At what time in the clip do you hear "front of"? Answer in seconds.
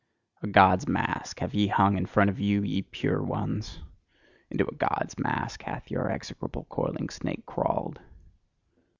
2.07-2.39